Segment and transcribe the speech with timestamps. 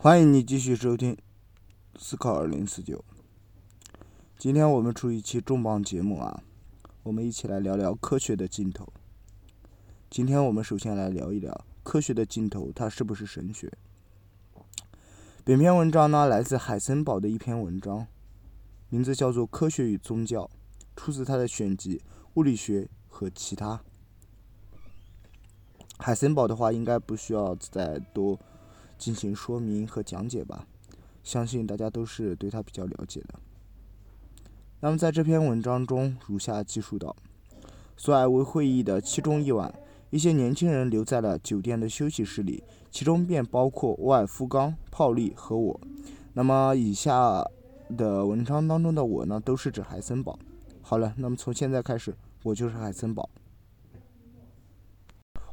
[0.00, 1.12] 欢迎你继续收听
[1.98, 2.98] 《思考二零四九》。
[4.38, 6.40] 今天我们出一期重磅节目啊，
[7.02, 8.92] 我们一起来聊聊科学的尽头。
[10.08, 13.72] 今天我们首先来聊一聊科学的尽头，它是不是神学？
[15.42, 18.06] 本篇文章呢，来自海森堡的一篇文章，
[18.90, 20.44] 名字叫做《科学与宗教》，
[20.94, 21.96] 出自他的选集
[22.34, 23.74] 《物理学和其他》。
[25.98, 28.38] 海森堡的话，应该不需要再多
[28.98, 30.66] 进行说明和讲解吧？
[31.22, 33.38] 相信大家都是对他比较了解的。
[34.80, 37.14] 那么在这篇文章中，如下记述道：
[37.96, 39.74] 索尔维会议的其中一晚，
[40.10, 45.80] 一些年轻人留在了酒店的休息室里，其中便包括沃尔夫冈、泡利和我。
[46.32, 47.44] 那么以下
[47.96, 50.38] 的文章当中的我呢，都是指海森堡。
[50.80, 53.28] 好了，那么从现在开始，我就是海森堡。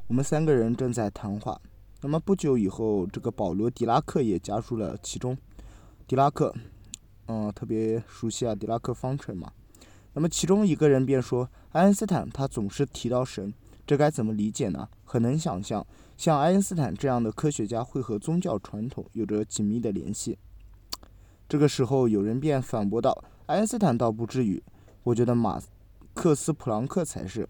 [0.08, 1.60] 我们三个人正在谈话。
[2.06, 5.36] 那么不久以后，这个保罗·狄拉克也加入了其中。
[6.06, 6.54] 狄拉克，
[7.26, 9.52] 嗯，特别熟悉啊，狄拉克方程嘛。
[10.14, 13.52] 那么其中一个人便说：“爱因斯坦他总是提到神，
[13.88, 15.84] 这该怎么理解呢？”很能想象，
[16.16, 20.38] 像爱因斯坦这样的科学家会和宗教传统有着紧密的联系。
[21.50, 24.62] 这个时候，有人便反驳道：“爱因斯坦倒不至于，
[25.02, 25.60] 我觉得马
[26.14, 27.50] 克思·普朗克才是。”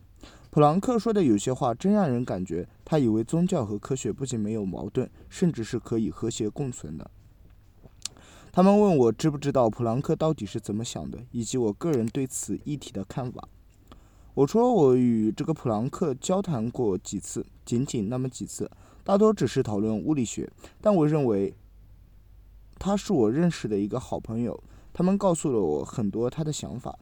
[0.55, 7.11] 普朗克说的有些话真让人感觉，他以为宗教和科学不仅没有矛盾，甚至是可以和谐共存的。
[8.53, 13.49] 他们问我知不知道普朗克到底是怎么想的，以及我个人对此议题的看法。
[14.33, 18.71] 我说我与这个普朗克交谈过几次，仅仅那么几次，
[19.03, 20.49] 大多只是讨论物理学。
[20.79, 21.53] 但我认为
[22.79, 26.97] 他是我认识的一个好朋友，他们告诉了我很多他的想法。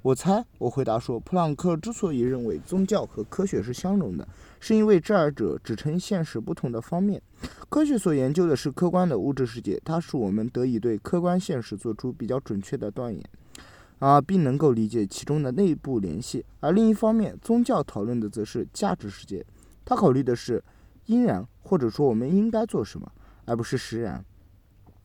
[0.00, 4.26] 我猜，我回答说，普朗克之所以认为宗教和科学是相容的，
[4.60, 7.20] 是因为这二者只称现实不同的方面。
[7.68, 13.22] 科学所研究的是客观的物质世界，它使我们得以对客观现实做出比较准确的断言，
[13.98, 16.44] 啊，并能够理解其中的内部联系。
[16.60, 19.44] 而另一方面，宗教讨论的则是价值世界，
[19.84, 20.62] 它考虑的是
[21.06, 23.10] 应然或者说我们应该做什么，
[23.46, 24.24] 而不是实然。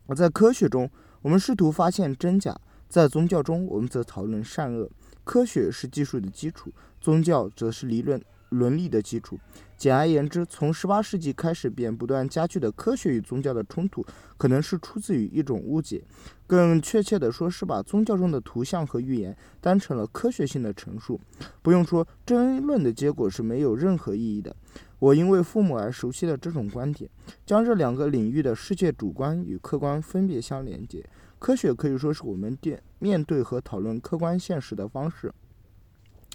[0.06, 0.88] 而在科学中，
[1.20, 2.56] 我们试图发现真假。
[2.94, 4.88] 在宗教中，我们则讨论善恶。
[5.24, 9.36] 科学是技术的基础，宗教则是理论伦理的基础。
[9.76, 14.06] 简而言之，从十八世纪开始便不断加剧的科学与宗教的冲突，
[14.36, 16.04] 可能是出自于一种误解。
[16.46, 21.20] 更确切地说，是把宗教中的图像和预言当成了科学性的陈述。
[21.62, 24.54] 不用说，争论的结果是没有任何意义的。
[25.00, 27.10] 我因为父母而熟悉了这种观点，
[27.44, 31.04] 将这两个领域的世界主观与客观分别相连接。
[31.38, 35.32] 科学可以说是我们面面对和讨论客观现实的方式，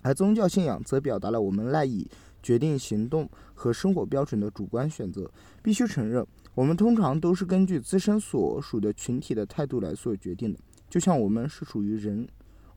[0.03, 2.07] 而宗教信仰则表达了我们赖以
[2.41, 5.29] 决定行动和生活标准的主观选择。
[5.63, 10.59] 必须承认，我们通常都是根据自身所属的群体的态度来做决定的。
[10.89, 12.27] 就像我们是属于人，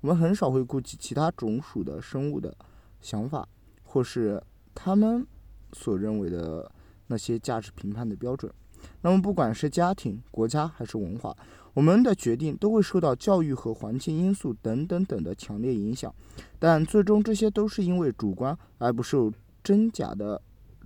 [0.00, 2.56] 我们很少会顾及其他种属的生物的
[3.00, 3.47] 想法，
[3.83, 4.43] 或是
[4.75, 5.27] 他们
[5.72, 6.71] 所认为的
[7.06, 8.53] 那些价值评判的标准。
[9.00, 11.37] 那么，不管是家庭、国家还是文化，
[11.75, 16.15] 我们的决定都会受到教育和环境因素等等等的强烈影响，
[16.59, 19.33] 但最终这些都是因为主观而不受
[19.65, 20.41] 真假的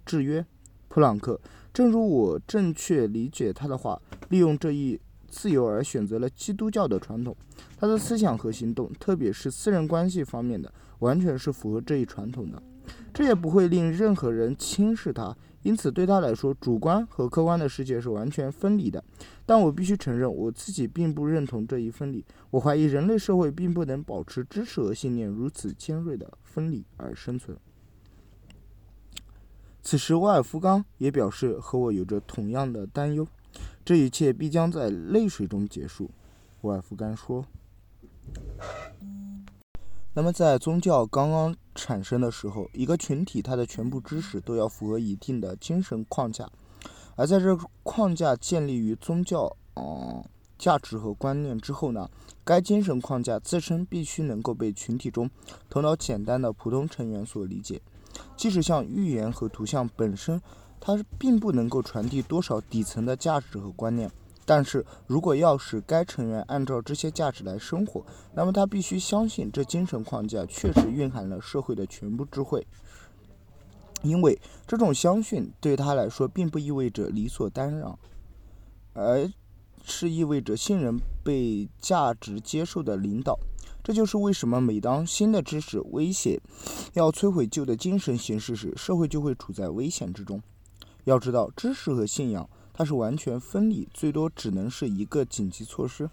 [0.04, 0.44] 制约。
[0.88, 1.40] 普朗克，
[1.74, 4.98] 正如我正确理解他的话，利用这一
[5.28, 7.36] 自由而选择了基督教的传统，
[7.76, 12.62] 他的思想和行动，特别是私人关系方面的，完全是符合这一传统的。
[13.12, 15.36] 这也不会令任何人轻视他。
[15.66, 19.02] 因此，对他来说，主观和客观的世界是完全分离的。
[19.44, 22.24] 但我必须承认，我自己并不认同这一分离。
[22.50, 27.58] 我怀疑人类社会并不能保持知识和信念如此尖锐的分离而生存。
[29.82, 33.26] 此时，沃尔夫冈也表示和我有着同样的担忧。
[33.84, 36.08] 这一切必将在泪水中结束，
[36.60, 37.44] 沃尔夫冈说。
[40.14, 46.50] 那么，在宗教刚刚产生的时候，一个群体它的全部知识都要符合一定的精神框架，
[47.14, 50.24] 而在这框架建立于宗教嗯
[50.58, 52.10] 价值和观念之后呢，
[52.42, 55.30] 该精神框架自身必须能够被群体中
[55.68, 57.80] 头脑简单的普通成员所理解，
[58.36, 60.40] 即使像寓言和图像本身，
[60.80, 64.10] 它并不能够传递多少底层的价值和观念。
[64.46, 72.64] 但是如果要使该成员按照这些价值来生活，那么他必须相信这精神框架确实蕴含了社会的全部智慧。
[74.02, 77.92] 因为这种相信对他来说并不意味着理所当然，
[78.94, 79.28] 而
[79.84, 83.36] 是意味着信任被价值接受的领导。
[83.82, 86.40] 这就是为什么每当新的知识威胁
[86.94, 90.40] 要摧毁旧的精神形式时，社会就会处在危险之中。
[91.04, 92.48] 要知道，知识和信仰。
[92.78, 96.10] 它是完全分离，最多只能是一个紧急措施，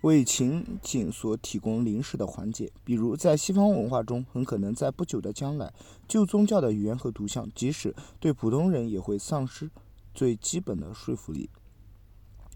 [0.00, 2.72] 为情景所提供临时的缓解。
[2.82, 5.70] 比如，在西方文化中，很可能在不久的将来，
[6.08, 9.70] 旧宗教的语言和图像，即使对普通人也会丧失
[10.14, 11.50] 最基本的说服力。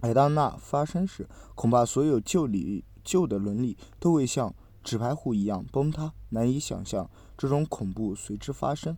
[0.01, 6.15] 而当那发生时，恐怕所有旧理、旧的伦理都会像纸牌糊一样崩塌。
[6.31, 8.97] 难以想象这种恐怖随之发生。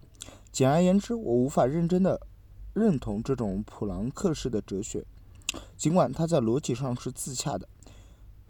[0.53, 2.21] 简而言之，我无法认真的
[2.75, 5.05] 认同这种普朗克式的哲学，
[5.77, 7.69] 尽管它在逻辑上是自洽的。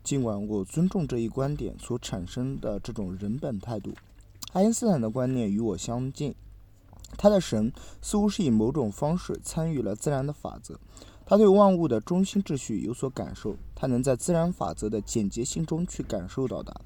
[0.05, 3.93] 尽管我尊重这一观点所产生的这种人本态度，
[4.53, 6.35] 爱因斯坦的观念与我相近。
[7.19, 10.79] 他的神似乎是以某种方式参与了自然的法则。
[11.25, 16.81] 他对万物的中心秩序有所感受，他能在自然法则的简洁性中去感受到的。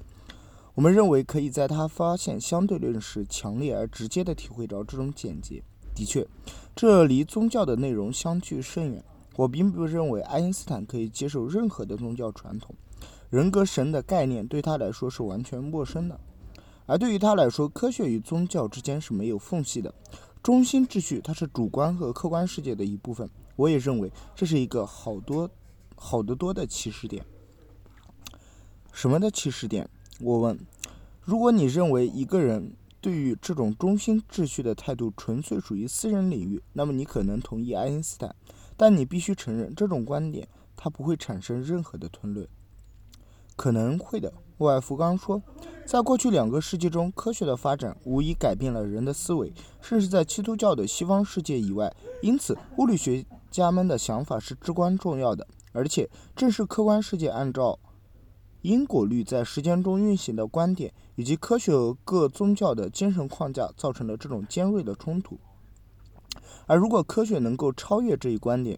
[0.75, 5.63] 我们认为可以在他发现相对论时强烈而直接地体会着这种简洁。
[5.97, 6.27] 的确，
[6.75, 9.03] 这离宗教的内容相距甚远。
[9.35, 12.75] 我并不认为爱因斯坦可以接受任何的宗教传统，
[13.31, 16.19] 人格神的概念对他来说是完全陌生的。
[16.85, 19.91] 而对于他来说，科学与宗教之间是没有缝隙的。
[20.43, 23.27] 中心秩序，它是主观和客观世界的一部分。
[23.55, 25.49] 我也认为这是一个好多、
[25.95, 27.25] 好得多的起始点。
[28.93, 29.89] 什么的起始点？
[30.19, 30.57] 我问，
[31.23, 32.71] 如果你认为一个人
[33.07, 38.35] 对于这种中心秩序的态度纯粹属于私人领域，那么你可能同意爱因斯坦，
[38.75, 40.45] 但你必须承认这种观点
[40.75, 42.45] 它不会产生任何的推论。
[43.55, 45.41] 可能会的，沃尔夫冈说，
[45.85, 51.95] 在过去两个世纪中，科学的发展无疑改变了人的思维，甚至在基督教的西方世界以外。
[52.21, 57.79] 因此，物理学家们的想法是至关重要的，而且正是客观世界按照。
[58.67, 65.39] 因果律在时间中运行的观点，以及科学和各宗教的精神框架，造成了这种尖锐的冲突。
[66.65, 68.77] 而如果科学能够超越这一观点，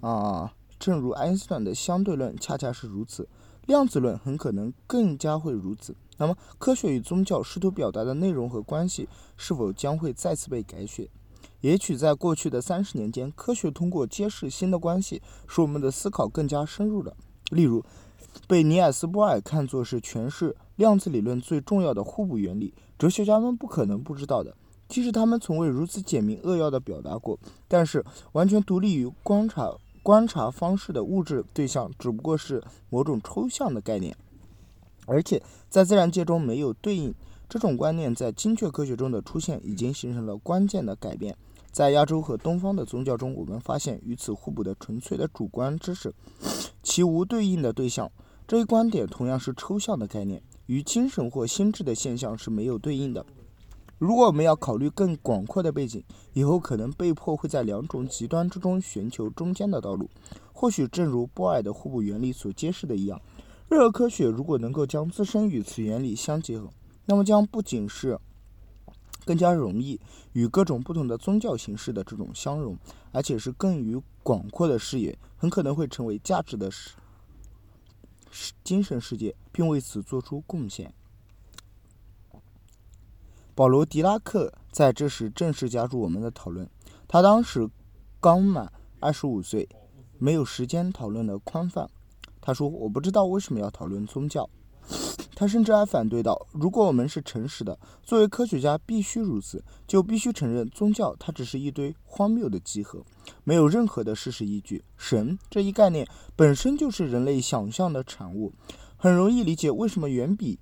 [0.00, 3.28] 啊，正如爱因斯坦的相对论恰恰是如此，
[3.64, 5.94] 量子论很可能更加会如此。
[6.16, 11.08] 那么，科学与宗教试图表达的内容和关系，是否将会再次被改写？
[11.60, 17.16] 也许在过去的三十年间，科学通过揭示新的关系，使我们的思考更加深入了。
[17.52, 17.84] 例如。
[18.46, 24.54] 被尼尔斯·波尔看作是诠释量子理论最重要的互补原理，哲学家们不可能不知道的，
[24.88, 27.38] 即使他们从未如此简明扼要地表达过。
[27.66, 29.70] 但是，完全独立于观察
[30.02, 34.16] 观察方式的物质对象只不过是某种抽象的概念，
[35.06, 37.14] 而且在自然界中没有对应。
[37.50, 41.34] 这种观念在精确科学中的出现已经形成了关键的改变。
[41.72, 46.14] 在亚洲和东方的宗教中，我们发现与此互补的纯粹的主观知识。
[46.82, 48.10] 其无对应的对象，
[48.48, 53.26] 这一观点同样是抽象的概念，与精神或心智的现象是没有对应的。
[53.98, 56.02] 如果我们要考虑更广阔的背景，
[56.32, 60.08] 以后可能被迫会在两种极端之中寻求中间的道路。
[60.54, 63.20] 或许正如波尔的互补原理所揭示的一样，
[63.68, 66.70] 任何科学如果能够将自身与此原理相结合，
[67.04, 68.18] 那么将不仅是
[69.26, 70.00] 更加容易
[70.32, 72.78] 与各种不同的宗教形式的这种相融，
[73.12, 75.18] 而且是更与广阔的视野。
[75.36, 76.70] 很可能会成为价值的
[78.62, 80.92] 精神世界，并为此做出贡献。
[83.54, 86.68] 保罗·狄拉克在这时正式加入我们的讨论。
[87.08, 87.68] 他当时
[88.20, 89.68] 刚满二十五岁，
[90.18, 91.88] 没有时间讨论的宽泛。
[92.40, 94.48] 他说：“我不知道为什么要讨论宗教。”
[95.38, 103.04] 他甚至还反对道：“如果我们是诚实的，作为科学家必须如此，就必须承认宗教它只是一堆荒谬的集合，
[103.44, 104.82] 没有任何的事实依据。
[104.96, 106.04] 神这一概念
[106.34, 108.52] 本身就是人类想象的产物，
[108.96, 110.58] 很容易理解为什么远比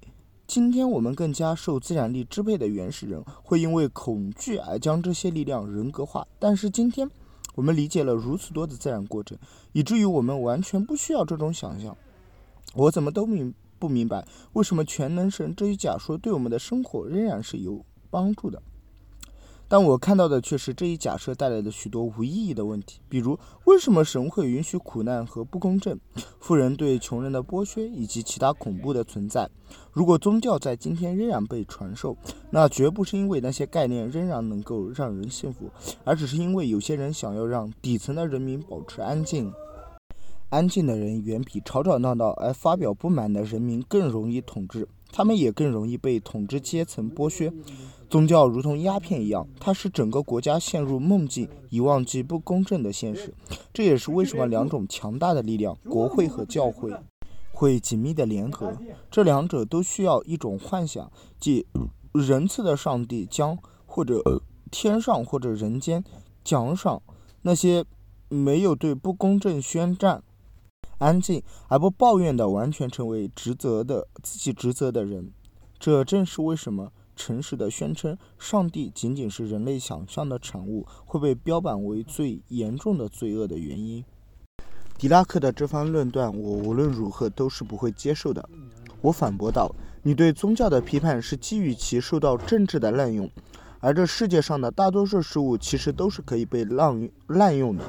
[0.47, 6.29] 今天我们更加受自然力支配的原始人会因为恐惧而将这些力量人格化。
[6.39, 7.11] 但是今天
[7.55, 9.39] 我们理解了如此多的自然过程，
[9.73, 11.97] 以至于我们完全不需要这种想象。
[12.75, 18.63] 我怎么都明。”不明白为什么全能神这一假说对我们的生活仍然是有帮助的，
[19.69, 25.99] 但我看到的却是这一假设带来的许多无意义的问题，比如为什么神会允许苦难和不公正、
[26.39, 29.51] 富人对穷人的剥削以及其他恐怖的存在？
[29.93, 32.17] 如果宗教在今天仍然被传授，
[32.51, 35.69] 那绝不是因为那些概念仍然能够让人信服，
[36.05, 39.53] 而只是因为有些人想要让底层的人民保持安静。
[40.49, 47.53] 安静的人远比吵吵闹闹而发表不满的人民更容易统治，他们也更容易被统治阶层剥削。
[48.09, 53.35] 宗教如同鸦片一样，它使整个国家陷入梦境，以忘记不公正的现实。
[53.75, 56.93] 这也是为什么两种强大的力量——国会和教会——
[57.53, 58.73] 会紧密的联合。
[59.11, 61.11] 这两者都需要一种幻想，
[61.41, 61.67] 即
[62.13, 64.23] 仁慈的上帝将或者
[64.71, 66.05] 天上或者人间
[66.45, 67.03] 奖赏
[67.43, 67.85] 那些。
[68.29, 70.21] 没有对不公正宣战，
[70.99, 75.31] 安静而不抱怨的完全成为职责的自己职责的人。
[75.79, 84.05] 这正是为什么诚实的宣称上帝仅仅是人类想象的产物会被标榜为最严重的罪恶的原因。
[84.99, 88.49] 狄拉克的这番论断，我无论如何都是不会接受的。
[89.03, 89.71] 我反驳道
[90.03, 93.31] ：“你对宗教的批判是基于其受到政治的滥用，
[93.81, 97.85] 而这世界上的大多数事物其实都是可以被滥滥用的，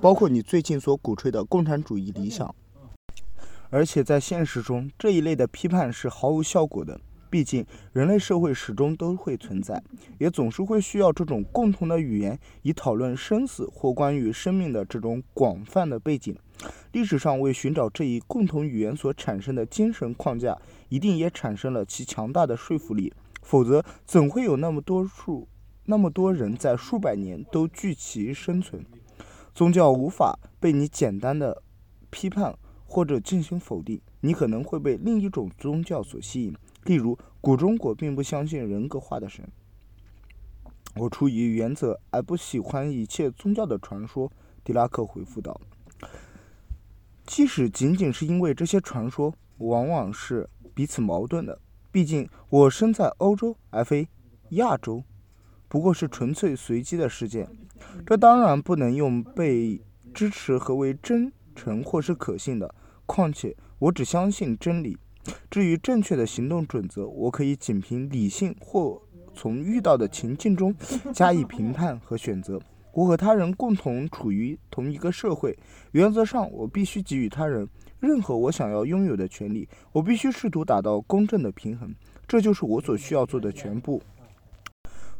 [0.00, 2.54] 包括你最近所鼓吹的共产主义理想。
[3.68, 6.98] 而且在现实中，这一类的批判是毫无效果的。
[7.28, 9.80] 毕竟，人类社会始终都会存在，
[10.18, 16.36] 也总是会需要这种共同的语言，以讨论生死或关于生命的这种广泛的背景。
[16.90, 23.12] 历史上为寻找这一共同语言所产生的精神框架，一定也产生了其强大的说服力。
[23.42, 25.46] 否则，怎会有那么多数、
[25.84, 28.84] 那么多人在数百年都聚其生存？
[29.54, 31.62] 宗教无法被你简单的
[32.10, 36.54] 批判或者进行否定，你可能会被另一种宗教所吸引。
[36.84, 39.46] 例如，古中国并不相信人格化的神。
[40.96, 44.30] 我出于原则而不喜欢一切宗教的传说。
[44.64, 45.60] 狄拉克回复道。
[47.26, 51.60] 即使仅仅是因为这些传说往往是彼此矛盾的，
[51.92, 54.08] 毕竟我生在欧洲而非
[54.50, 55.04] 亚洲，
[55.70, 57.48] 不过是纯粹随机的事件。
[58.04, 59.80] 这当然不能用被
[60.12, 62.74] 支持和为真诚或是可信的。
[63.06, 64.98] 况且我只相信真理。
[65.48, 69.00] 至于正确的行动准则，我可以仅凭理性或
[69.32, 70.74] 从遇到的情境中
[71.14, 72.60] 加以评判和选择。
[72.92, 75.56] 我和他人共同处于同一个社会，
[75.92, 77.68] 原则上，我必须给予他人
[78.00, 79.68] 任何我想要拥有的权利。
[79.92, 81.94] 我必须试图达到公正的平衡，
[82.26, 84.02] 这就是我所需要做的全部。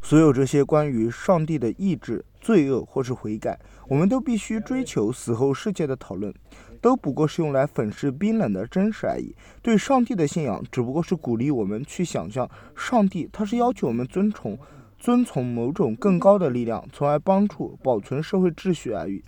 [0.01, 6.33] 所有这些关于上帝的意志、罪恶或是悔改，我们都必须追求死后世界的讨论，
[6.81, 9.35] 都不过是用来粉饰冰冷的真实而已。
[9.61, 14.57] 对上帝的信仰，只不过是鼓励我们去想象上帝，他是要求我们遵从。
[14.97, 19.23] 遵从某种更高的力量，从而帮助保存社会秩序而已。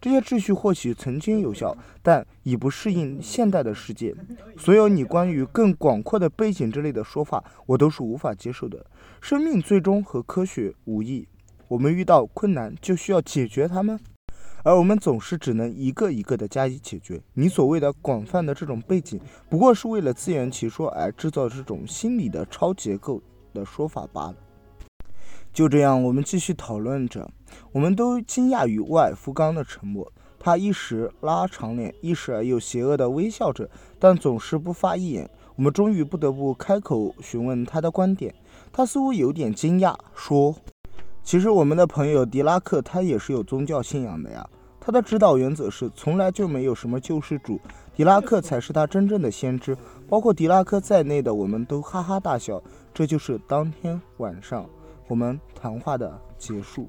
[0.00, 4.14] 这些秩序或许曾经有效，但已不适应现代的世界。
[4.56, 8.84] 所有你关于更广阔的背景之类的说法，我都是无法接受的。
[9.20, 11.26] 生命最终和科学无异。
[11.68, 13.98] 我们遇到困难就需要解决它们，
[14.62, 17.20] 而我们总是只能一个一个的加以解决。
[17.32, 23.22] 你所谓的广泛的这种背景，不过是为了自圆其说而制造这种心理的超结构
[23.54, 24.34] 的说法罢了。
[25.54, 27.30] 就这样，我们继续讨论着。
[27.72, 30.10] 我们都惊讶于沃尔夫冈的沉默。
[30.38, 33.68] 他一时拉长脸，一时而又邪恶地微笑着，
[33.98, 35.28] 但总是不发一言。
[35.56, 38.34] 我们终于不得不开口询问他的观点。
[38.70, 40.54] 他似乎有点惊讶，说
[41.24, 44.46] ：“其实我们的朋友狄拉克，他也是有宗教信仰的呀。
[44.78, 47.58] 他的指导原则是从来就没有什么救世主，
[47.94, 49.74] 狄拉克才是他真正的先知。
[50.06, 52.62] 包括狄拉克在内的，我们都哈哈大笑。
[52.92, 54.68] 这就是当天晚上。”
[55.06, 56.88] 我们谈话的结束。